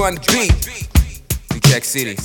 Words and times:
the 0.00 0.20
beat. 0.32 0.88
New 1.52 1.60
Track 1.60 1.84
City. 1.84 2.16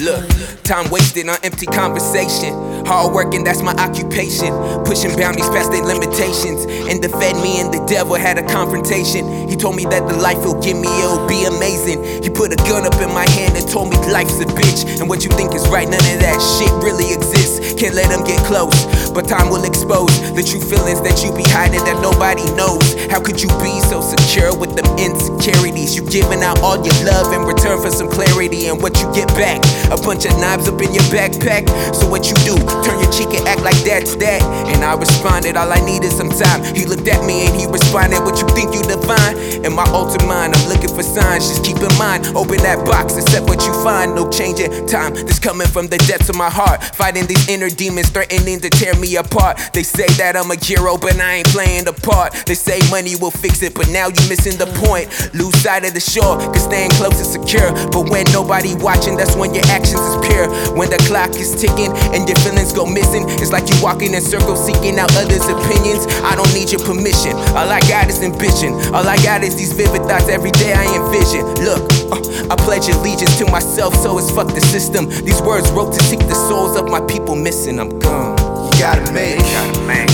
Look, 0.00 0.24
time 0.62 0.88
wasted 0.90 1.28
on 1.28 1.36
empty 1.42 1.66
conversation. 1.66 2.54
Hard 2.86 3.12
working, 3.12 3.42
that's 3.42 3.62
my 3.62 3.74
occupation. 3.74 4.54
Pushing 4.86 5.10
boundaries 5.18 5.50
past 5.50 5.70
their 5.70 5.82
limitations. 5.82 6.64
And 6.86 7.02
the 7.02 7.10
fed 7.18 7.34
me 7.42 7.60
and 7.60 7.74
the 7.74 7.84
devil 7.86 8.14
had 8.14 8.38
a 8.38 8.46
confrontation. 8.46 9.50
He 9.50 9.56
told 9.56 9.74
me 9.74 9.84
that 9.86 10.06
the 10.06 10.14
life 10.14 10.38
he'll 10.38 10.60
give 10.62 10.78
me, 10.78 10.86
it'll 11.02 11.26
be 11.26 11.44
amazing. 11.44 11.98
He 12.22 12.30
put 12.30 12.54
a 12.54 12.58
gun 12.70 12.86
up 12.86 12.94
in 13.02 13.10
my 13.10 13.28
hand 13.34 13.58
and 13.58 13.68
told 13.68 13.90
me 13.90 13.98
life's 14.06 14.38
a 14.40 14.46
bitch. 14.46 15.00
And 15.00 15.08
what 15.10 15.24
you 15.24 15.30
think 15.30 15.54
is 15.54 15.68
right, 15.68 15.86
none 15.86 15.98
of 15.98 16.18
that 16.22 16.38
shit 16.38 16.72
really 16.78 17.12
exists. 17.12 17.74
Can't 17.74 17.94
let 17.94 18.08
them 18.08 18.22
get 18.22 18.38
close. 18.46 18.86
But 19.12 19.28
time 19.28 19.52
will 19.52 19.64
expose 19.68 20.08
the 20.32 20.40
true 20.40 20.64
feelings 20.64 21.04
that 21.04 21.20
you 21.20 21.28
be 21.36 21.44
hiding 21.44 21.84
that 21.84 22.00
nobody 22.00 22.48
knows. 22.56 22.96
How 23.12 23.20
could 23.20 23.36
you 23.36 23.48
be 23.60 23.76
so 23.84 24.00
secure 24.00 24.56
with 24.56 24.72
them 24.72 24.88
insecurities? 24.96 25.92
You 25.92 26.00
giving 26.08 26.40
out 26.40 26.64
all 26.64 26.80
your 26.80 26.96
love 27.04 27.28
in 27.36 27.44
return 27.44 27.76
for 27.84 27.92
some 27.92 28.08
clarity, 28.08 28.31
and 28.50 28.82
what 28.82 28.98
you 29.00 29.06
get 29.14 29.28
back? 29.38 29.62
A 29.92 29.96
bunch 30.02 30.26
of 30.26 30.34
knives 30.40 30.66
up 30.66 30.80
in 30.82 30.92
your 30.92 31.06
backpack. 31.14 31.68
So 31.94 32.08
what 32.10 32.26
you 32.26 32.34
do? 32.42 32.58
Turn 32.82 32.98
your 32.98 33.12
cheek 33.12 33.38
and 33.38 33.46
act 33.46 33.62
like 33.62 33.78
that's 33.86 34.16
that. 34.16 34.42
And 34.66 34.82
I 34.82 34.94
responded, 34.94 35.56
all 35.56 35.70
I 35.70 35.78
need 35.86 36.02
is 36.02 36.16
some 36.16 36.30
time. 36.30 36.64
He 36.74 36.84
looked 36.84 37.06
at 37.06 37.24
me 37.24 37.46
and 37.46 37.54
he 37.54 37.66
responded, 37.66 38.18
What 38.24 38.40
you 38.40 38.48
think 38.48 38.74
you 38.74 38.82
divine? 38.82 39.64
In 39.64 39.72
my 39.72 39.86
ultimate 39.94 40.26
mind, 40.26 40.54
I'm 40.56 40.68
looking 40.68 40.90
for 40.90 41.02
signs. 41.02 41.46
Just 41.46 41.64
keep 41.64 41.76
in 41.76 41.92
mind, 41.98 42.26
open 42.34 42.58
that 42.66 42.84
box, 42.84 43.16
accept 43.16 43.46
what 43.46 43.62
you 43.62 43.72
find. 43.84 44.14
No 44.14 44.28
change 44.30 44.58
in 44.58 44.86
time. 44.86 45.14
This 45.14 45.38
coming 45.38 45.68
from 45.68 45.86
the 45.86 45.98
depths 46.10 46.28
of 46.28 46.36
my 46.36 46.50
heart. 46.50 46.82
Fighting 46.96 47.26
these 47.26 47.48
inner 47.48 47.70
demons, 47.70 48.08
threatening 48.10 48.58
to 48.60 48.70
tear 48.70 48.94
me 48.98 49.16
apart. 49.16 49.60
They 49.72 49.82
say 49.82 50.08
that 50.18 50.36
I'm 50.36 50.50
a 50.50 50.56
hero, 50.56 50.96
but 50.96 51.20
I 51.20 51.42
ain't 51.42 51.48
playing 51.48 51.84
the 51.84 51.92
part. 51.92 52.32
They 52.46 52.54
say 52.54 52.80
money 52.90 53.14
will 53.16 53.30
fix 53.30 53.62
it, 53.62 53.74
but 53.74 53.88
now 53.90 54.08
you 54.08 54.22
missing 54.28 54.56
the 54.58 54.66
point. 54.82 55.06
Lose 55.34 55.54
sight 55.62 55.84
of 55.84 55.94
the 55.94 56.00
shore, 56.00 56.38
cause 56.50 56.64
staying 56.64 56.90
close 56.98 57.20
is 57.20 57.30
secure. 57.30 57.70
But 57.92 58.08
when 58.10 58.24
nobody 58.32 58.74
watching, 58.80 59.16
that's 59.16 59.36
when 59.36 59.54
your 59.54 59.64
actions 59.68 60.00
is 60.00 60.16
pure. 60.26 60.48
When 60.74 60.88
the 60.90 60.98
clock 61.06 61.36
is 61.36 61.54
ticking 61.54 61.92
and 62.16 62.26
your 62.26 62.36
feelings 62.40 62.72
go 62.72 62.84
missing, 62.88 63.28
it's 63.38 63.52
like 63.52 63.68
you 63.68 63.76
walking 63.84 64.14
in 64.14 64.20
circles 64.20 64.64
seeking 64.64 64.98
out 64.98 65.12
others' 65.16 65.46
opinions. 65.46 66.08
I 66.24 66.34
don't 66.34 66.50
need 66.56 66.72
your 66.72 66.80
permission. 66.82 67.36
All 67.54 67.68
I 67.68 67.80
got 67.86 68.08
is 68.08 68.24
ambition. 68.24 68.74
All 68.96 69.06
I 69.06 69.16
got 69.22 69.44
is 69.44 69.54
these 69.56 69.72
vivid 69.72 70.02
thoughts 70.08 70.28
every 70.28 70.50
day 70.50 70.72
I 70.72 70.88
envision. 70.96 71.44
Look, 71.62 71.84
uh, 72.10 72.52
I 72.52 72.56
pledge 72.56 72.88
allegiance 72.88 73.38
to 73.38 73.46
myself, 73.50 73.94
so 73.94 74.18
it's 74.18 74.30
fuck 74.30 74.48
the 74.48 74.60
system. 74.60 75.08
These 75.08 75.40
words 75.42 75.70
wrote 75.70 75.92
to 75.92 76.02
seek 76.02 76.20
the 76.20 76.34
souls 76.48 76.76
of 76.76 76.88
my 76.88 77.00
people 77.06 77.36
missing. 77.36 77.78
I'm 77.78 77.98
gone. 77.98 78.38
You 78.64 78.80
gotta 78.80 79.12
make, 79.12 79.38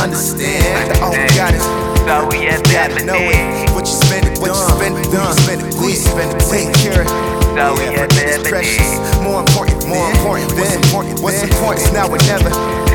understand 0.00 0.90
that 0.90 1.00
all 1.02 1.12
we 1.12 1.28
got 1.36 1.54
is. 1.54 1.62
So 2.06 2.26
we 2.30 2.46
gotta 2.72 3.04
know 3.04 3.18
it. 3.18 3.70
What 3.74 3.86
you 3.86 3.94
spend 3.94 4.26
it, 4.26 4.38
what 4.38 4.48
you 4.48 4.54
spend 4.54 4.96
it, 4.96 5.06
who 5.06 5.18
you 5.18 5.32
spend 5.34 5.60
it, 5.62 5.74
who 5.74 5.88
you 5.88 5.96
spend 5.96 6.30
it. 6.32 6.40
Take 6.48 6.74
care 6.74 7.02
of. 7.02 7.35
So 7.56 7.72
we 7.72 7.84
Yeah, 7.84 8.04
it's 8.04 8.48
precious. 8.50 9.00
More 9.24 9.40
important, 9.40 9.88
more 9.88 10.10
important. 10.10 10.52
What's 10.60 10.76
important? 10.76 11.20
What's 11.20 11.42
important 11.42 11.86
is 11.86 11.92
now 11.94 12.04
or 12.04 12.18
never. 12.28 12.50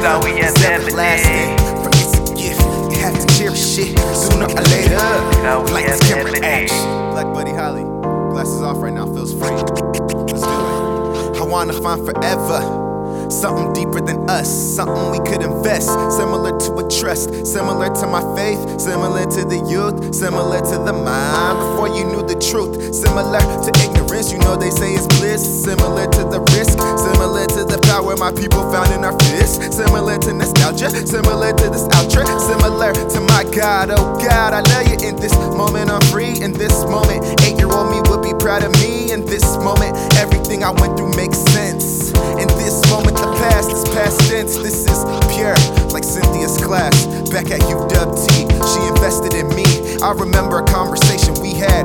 So 0.00 0.20
we 0.24 0.40
It's 0.40 0.64
everlasting. 0.64 1.58
For 1.84 1.90
it's 1.92 2.16
a 2.16 2.24
gift. 2.32 2.64
You 2.90 2.98
have 3.04 3.20
to 3.20 3.26
cherish 3.36 3.76
it 3.76 3.98
sooner 4.16 4.46
or 4.46 4.64
later. 4.72 4.96
So 5.44 5.60
we 5.60 5.72
Like 5.72 6.00
camera 6.08 6.40
action. 6.42 6.88
Black 7.12 7.26
Buddy 7.34 7.52
Holly, 7.52 7.84
glasses 8.32 8.62
off 8.62 8.80
right 8.80 8.94
now, 8.94 9.04
feels 9.04 9.34
free. 9.34 9.52
Let's 9.52 10.40
do 10.40 10.48
it. 10.48 11.36
I 11.36 11.44
wanna 11.44 11.74
find 11.74 12.00
forever. 12.06 12.84
Something 13.28 13.72
deeper 13.74 14.00
than 14.00 14.30
us, 14.30 14.48
something 14.48 15.10
we 15.10 15.18
could 15.28 15.42
invest. 15.42 15.88
Similar 16.16 16.58
to 16.60 16.78
a 16.78 16.88
trust, 16.88 17.44
similar 17.44 17.92
to 17.92 18.06
my 18.06 18.22
faith, 18.36 18.80
similar 18.80 19.26
to 19.36 19.44
the 19.44 19.60
youth, 19.68 20.14
similar 20.14 20.60
to 20.60 20.78
the 20.78 20.92
mind. 20.92 21.58
Before 21.58 21.88
you 21.88 22.04
knew 22.04 22.22
the 22.22 22.38
truth, 22.38 22.94
similar 22.94 23.40
to 23.40 23.70
ignorance, 23.84 24.05
you 24.32 24.38
know 24.38 24.56
they 24.56 24.70
say 24.70 24.96
it's 24.96 25.06
bliss. 25.20 25.44
Similar 25.44 26.08
to 26.08 26.22
the 26.24 26.40
risk, 26.56 26.80
similar 26.80 27.44
to 27.52 27.68
the 27.68 27.76
power 27.84 28.16
my 28.16 28.32
people 28.32 28.64
found 28.72 28.88
in 28.92 29.04
our 29.04 29.12
fists. 29.28 29.76
Similar 29.76 30.16
to 30.24 30.32
nostalgia, 30.32 30.88
similar 30.88 31.52
to 31.52 31.66
this 31.68 31.84
outro, 31.92 32.24
similar 32.40 32.96
to 32.96 33.20
my 33.20 33.44
God. 33.52 33.92
Oh 33.92 34.16
God, 34.16 34.56
I 34.56 34.64
love 34.72 34.88
you 34.88 34.96
in 35.06 35.16
this 35.16 35.36
moment. 35.52 35.90
I'm 35.90 36.00
free 36.08 36.40
in 36.40 36.52
this 36.52 36.84
moment. 36.88 37.28
Eight 37.44 37.60
year 37.60 37.68
old 37.68 37.92
me 37.92 38.00
would 38.08 38.24
be 38.24 38.32
proud 38.40 38.64
of 38.64 38.72
me 38.80 39.12
in 39.12 39.26
this 39.26 39.44
moment. 39.60 39.92
Everything 40.16 40.64
I 40.64 40.70
went 40.70 40.96
through 40.96 41.12
makes 41.12 41.36
sense. 41.52 42.08
In 42.40 42.48
this 42.56 42.80
moment, 42.88 43.20
the 43.20 43.28
past 43.44 43.68
is 43.68 43.84
past 43.92 44.16
tense. 44.32 44.56
This 44.56 44.88
is 44.88 45.04
pure, 45.36 45.56
like 45.92 46.04
Cynthia's 46.04 46.56
class 46.64 47.04
back 47.28 47.52
at 47.52 47.60
UWT. 47.68 48.48
She 48.48 48.80
invested 48.88 49.36
in 49.36 49.48
me. 49.52 49.68
I 50.00 50.12
remember 50.16 50.60
a 50.60 50.64
conversation 50.64 51.36
we 51.44 51.52
had 51.52 51.84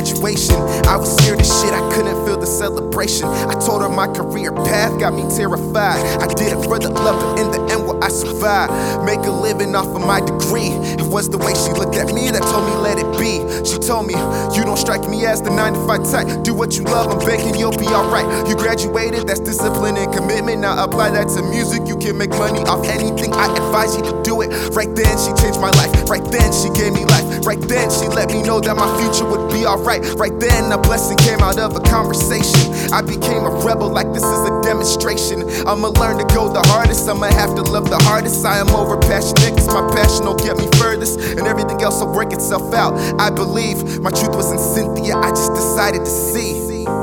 graduation. 0.00 0.56
I 0.88 0.96
was 0.96 1.14
scared 1.16 1.40
as 1.40 1.60
shit, 1.60 1.72
I 1.72 1.92
couldn't 1.92 2.24
feel 2.24 2.38
the 2.38 2.46
celebration. 2.46 3.28
I 3.28 3.54
told 3.60 3.82
her 3.82 3.88
my 3.88 4.06
career 4.06 4.50
path 4.52 4.98
got 4.98 5.12
me 5.12 5.28
terrified. 5.36 6.00
I 6.20 6.26
did 6.26 6.56
it 6.56 6.64
for 6.64 6.78
the 6.78 6.88
love, 6.88 7.20
but 7.20 7.38
in 7.38 7.50
the 7.50 7.60
end, 7.72 7.86
will 7.86 8.02
I 8.02 8.08
survive? 8.08 8.70
Make 9.04 9.20
a 9.26 9.30
living 9.30 9.74
off 9.74 9.88
of 9.88 10.00
my 10.00 10.20
degree. 10.20 10.72
It 10.96 11.04
was 11.04 11.28
the 11.28 11.36
way 11.36 11.52
she 11.52 11.72
looked 11.76 11.96
at 11.96 12.14
me 12.14 12.30
that 12.30 12.40
told 12.48 12.64
me 12.64 12.74
let 12.80 12.96
it 12.96 13.10
be. 13.20 13.44
She 13.68 13.76
told 13.76 14.06
me, 14.06 14.14
You 14.56 14.64
don't 14.64 14.78
strike 14.78 15.04
me 15.04 15.26
as 15.26 15.42
the 15.42 15.50
9 15.50 15.74
to 15.74 15.80
5 15.86 16.10
type. 16.10 16.44
Do 16.44 16.54
what 16.54 16.76
you 16.78 16.84
love, 16.84 17.12
I'm 17.12 17.20
begging 17.26 17.54
you'll 17.60 17.76
be 17.76 17.86
alright. 17.86 18.48
You 18.48 18.56
graduated, 18.56 19.28
that's 19.28 19.40
discipline 19.40 19.98
and 19.98 20.12
commitment. 20.14 20.60
Now 20.60 20.82
apply 20.82 21.10
that 21.10 21.28
to 21.36 21.42
music. 21.42 21.84
You 21.86 21.98
can 21.98 22.16
make 22.16 22.30
money 22.30 22.64
off 22.64 22.88
anything. 22.88 23.34
I 23.34 23.52
advise 23.52 23.96
you 23.96 24.02
to 24.08 24.16
do 24.22 24.40
it. 24.40 24.48
Right 24.72 24.92
then, 24.96 25.12
she 25.20 25.36
changed 25.36 25.60
my 25.60 25.70
life. 25.76 25.92
Right 26.08 26.24
then, 26.32 26.48
she 26.56 26.72
gave 26.72 26.92
me 26.96 27.04
life. 27.04 27.44
Right 27.44 27.60
then, 27.60 27.90
she 27.90 28.08
let 28.08 28.32
me 28.32 28.42
know 28.42 28.60
that 28.60 28.76
my 28.76 28.88
future 28.96 29.28
would 29.28 29.52
be 29.52 29.66
alright. 29.66 29.89
Right 29.98 30.38
then, 30.38 30.70
a 30.70 30.78
blessing 30.78 31.16
came 31.18 31.40
out 31.40 31.58
of 31.58 31.74
a 31.74 31.80
conversation. 31.80 32.70
I 32.92 33.02
became 33.02 33.42
a 33.44 33.50
rebel 33.66 33.88
like 33.88 34.12
this 34.12 34.22
is 34.22 34.48
a 34.48 34.60
demonstration. 34.62 35.42
I'ma 35.66 35.88
learn 35.88 36.16
to 36.18 36.24
go 36.32 36.46
the 36.52 36.62
hardest. 36.68 37.08
I'ma 37.08 37.26
have 37.26 37.56
to 37.56 37.62
love 37.62 37.90
the 37.90 37.98
hardest. 37.98 38.44
I 38.46 38.58
am 38.58 38.68
over 38.70 38.96
passionate, 38.98 39.58
cause 39.58 39.66
my 39.66 39.82
passion 39.92 40.26
will 40.26 40.36
get 40.36 40.56
me 40.56 40.68
furthest. 40.78 41.18
And 41.18 41.40
everything 41.48 41.82
else 41.82 42.00
will 42.00 42.14
work 42.14 42.32
itself 42.32 42.72
out. 42.72 42.94
I 43.20 43.30
believe 43.30 44.00
my 44.00 44.10
truth 44.10 44.36
was 44.36 44.52
in 44.52 44.58
Cynthia. 44.58 45.16
I 45.16 45.30
just 45.30 45.54
decided 45.54 46.04
to 46.04 46.10
see. 46.10 46.86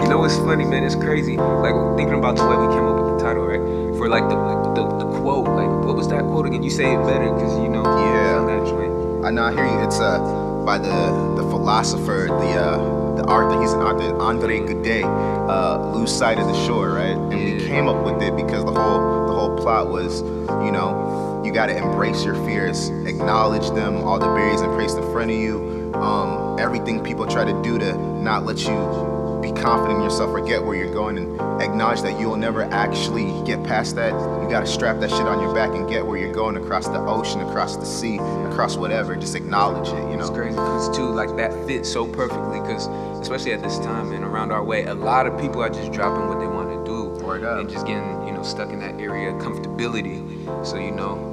You 0.00 0.08
know 0.08 0.18
what's 0.18 0.36
funny, 0.38 0.64
man? 0.64 0.82
It's 0.82 0.94
crazy. 0.96 1.36
Like 1.36 1.74
thinking 1.96 2.18
about 2.18 2.34
the 2.34 2.42
way 2.48 2.56
we 2.56 2.66
came 2.74 2.84
up 2.88 2.96
with 3.04 3.18
the 3.18 3.24
title, 3.24 3.44
right? 3.46 3.60
For 3.98 4.08
like 4.08 4.28
the 4.28 4.34
like, 4.34 4.74
the, 4.74 4.82
the 5.04 5.20
quote, 5.20 5.46
like 5.46 5.68
what 5.86 5.94
was 5.94 6.08
that 6.08 6.22
quote 6.22 6.46
again? 6.46 6.62
You 6.62 6.70
say 6.70 6.94
it 6.94 6.98
better 7.06 7.30
because 7.32 7.52
you 7.58 7.68
know 7.68 7.84
Yeah. 7.84 8.38
on 8.40 8.46
that 8.48 8.66
joint. 8.66 9.24
I 9.26 9.30
know. 9.30 9.44
I 9.44 9.52
hear 9.52 9.66
you. 9.66 9.84
It's 9.84 10.00
uh 10.00 10.18
by 10.64 10.78
the 10.78 10.88
the 11.36 11.44
philosopher, 11.60 12.26
the 12.26 12.52
uh 12.58 13.00
the 13.16 13.24
author. 13.24 13.60
He's 13.60 13.72
an 13.72 13.80
author, 13.80 14.16
Andre 14.16 14.60
Goudet. 14.60 15.04
Uh, 15.04 15.92
lose 15.94 16.10
sight 16.10 16.38
of 16.38 16.46
the 16.46 16.66
shore, 16.66 16.90
right? 16.90 17.16
And 17.16 17.28
we 17.28 17.58
came 17.66 17.86
up 17.86 18.02
with 18.02 18.22
it 18.22 18.34
because 18.34 18.64
the 18.64 18.72
whole 18.72 19.26
the 19.26 19.34
whole 19.34 19.58
plot 19.58 19.88
was, 19.88 20.22
you 20.22 20.72
know, 20.72 21.42
you 21.44 21.52
got 21.52 21.66
to 21.66 21.76
embrace 21.76 22.24
your 22.24 22.34
fears, 22.46 22.88
acknowledge 22.88 23.68
them, 23.72 23.96
all 23.96 24.18
the 24.18 24.26
barriers 24.26 24.62
and 24.62 24.72
placed 24.72 24.96
in 24.96 25.02
front 25.12 25.30
of 25.30 25.36
you. 25.36 25.92
Um, 25.94 26.58
everything 26.58 27.04
people 27.04 27.26
try 27.26 27.44
to 27.44 27.62
do 27.62 27.78
to 27.78 27.94
not 27.98 28.46
let 28.46 28.60
you 28.60 29.09
be 29.40 29.52
confident 29.52 29.98
in 29.98 30.02
yourself 30.02 30.30
or 30.30 30.40
get 30.40 30.62
where 30.62 30.76
you're 30.76 30.92
going 30.92 31.18
and 31.18 31.62
acknowledge 31.62 32.02
that 32.02 32.18
you'll 32.20 32.36
never 32.36 32.62
actually 32.64 33.30
get 33.44 33.62
past 33.64 33.94
that. 33.96 34.12
You 34.42 34.48
gotta 34.48 34.66
strap 34.66 35.00
that 35.00 35.10
shit 35.10 35.26
on 35.26 35.40
your 35.40 35.54
back 35.54 35.70
and 35.70 35.88
get 35.88 36.06
where 36.06 36.18
you're 36.18 36.32
going 36.32 36.56
across 36.56 36.86
the 36.86 36.98
ocean, 37.00 37.40
across 37.40 37.76
the 37.76 37.86
sea, 37.86 38.16
across 38.50 38.76
whatever. 38.76 39.16
Just 39.16 39.34
acknowledge 39.34 39.88
it, 39.88 40.10
you 40.10 40.16
know? 40.16 40.20
It's 40.20 40.30
crazy 40.30 40.50
because 40.50 40.96
too, 40.96 41.10
like 41.10 41.36
that 41.36 41.52
fits 41.66 41.90
so 41.90 42.06
perfectly. 42.06 42.60
Because 42.60 42.86
especially 43.20 43.52
at 43.52 43.62
this 43.62 43.78
time 43.78 44.12
and 44.12 44.24
around 44.24 44.52
our 44.52 44.64
way, 44.64 44.84
a 44.84 44.94
lot 44.94 45.26
of 45.26 45.38
people 45.40 45.62
are 45.62 45.70
just 45.70 45.92
dropping 45.92 46.28
what 46.28 46.40
they 46.40 46.46
want 46.46 46.68
to 46.68 46.84
do 46.84 47.00
and 47.30 47.70
just 47.70 47.86
getting 47.86 48.26
you 48.26 48.32
know 48.32 48.42
stuck 48.42 48.70
in 48.70 48.80
that 48.80 49.00
area 49.00 49.34
of 49.34 49.40
comfortability. 49.40 50.66
So 50.66 50.76
you 50.76 50.90
know, 50.90 51.29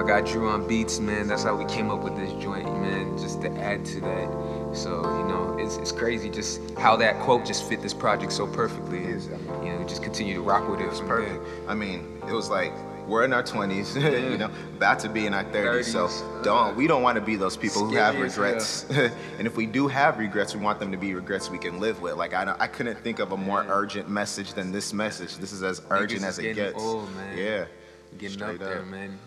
my 0.00 0.06
guy 0.06 0.20
Dru 0.22 0.48
on 0.48 0.66
beats, 0.66 0.98
man. 0.98 1.28
That's 1.28 1.42
how 1.42 1.54
we 1.54 1.64
came 1.66 1.90
up 1.90 2.00
with 2.00 2.16
this 2.16 2.32
joint, 2.42 2.64
man. 2.80 3.18
Just 3.18 3.42
to 3.42 3.50
add 3.60 3.84
to 3.86 4.00
that. 4.00 4.74
So 4.74 5.02
you 5.18 5.28
know, 5.28 5.58
it's, 5.58 5.76
it's 5.76 5.92
crazy 5.92 6.30
just 6.30 6.60
how 6.78 6.96
that 6.96 7.20
quote 7.20 7.44
just 7.44 7.68
fit 7.68 7.82
this 7.82 7.92
project 7.92 8.32
so 8.32 8.46
perfectly. 8.46 9.04
Is, 9.04 9.28
I 9.28 9.64
you 9.64 9.72
know, 9.72 9.78
we 9.78 9.84
just 9.84 10.02
continue 10.02 10.34
to 10.34 10.40
rock 10.40 10.68
with 10.68 10.80
it. 10.80 10.84
It 10.84 10.90
was 10.90 11.00
perfect. 11.00 11.44
I 11.68 11.74
mean, 11.74 12.18
it 12.26 12.32
was 12.32 12.48
like 12.48 12.72
we're 13.06 13.24
in 13.24 13.32
our 13.32 13.42
20s, 13.42 14.00
you 14.30 14.38
know, 14.38 14.50
about 14.76 15.00
to 15.00 15.08
be 15.08 15.26
in 15.26 15.34
our 15.34 15.44
30s. 15.44 15.84
So 15.84 16.06
30s. 16.06 16.44
don't 16.44 16.76
we 16.76 16.86
don't 16.86 17.02
want 17.02 17.16
to 17.16 17.20
be 17.20 17.36
those 17.36 17.56
people 17.56 17.84
who 17.86 17.96
have 17.96 18.18
regrets. 18.18 18.84
and 18.90 19.46
if 19.46 19.56
we 19.56 19.66
do 19.66 19.86
have 19.86 20.18
regrets, 20.18 20.54
we 20.54 20.62
want 20.62 20.80
them 20.80 20.92
to 20.92 20.98
be 20.98 21.12
regrets 21.12 21.50
we 21.50 21.58
can 21.58 21.78
live 21.78 22.00
with. 22.00 22.14
Like 22.14 22.32
I 22.32 22.46
don't, 22.46 22.60
I 22.60 22.68
couldn't 22.68 22.98
think 23.00 23.18
of 23.18 23.32
a 23.32 23.36
more 23.36 23.66
urgent 23.68 24.08
message 24.08 24.54
than 24.54 24.72
this 24.72 24.94
message. 24.94 25.36
This 25.36 25.52
is 25.52 25.62
as 25.62 25.82
urgent 25.90 26.22
Niggas 26.22 26.26
as 26.26 26.38
it 26.38 26.54
gets. 26.54 26.80
old, 26.80 27.14
man. 27.16 27.36
Yeah. 27.36 27.64
Getting 28.18 28.38
Straight 28.38 28.54
up 28.54 28.58
there, 28.66 28.80
up. 28.80 28.86
man. 28.86 29.18